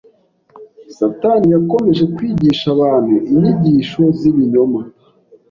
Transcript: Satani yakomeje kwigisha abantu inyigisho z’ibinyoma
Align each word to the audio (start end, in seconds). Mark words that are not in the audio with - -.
Satani 0.97 1.47
yakomeje 1.55 2.03
kwigisha 2.15 2.65
abantu 2.75 3.15
inyigisho 3.35 4.01
z’ibinyoma 4.19 4.81